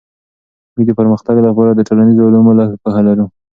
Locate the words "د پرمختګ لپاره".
0.87-1.71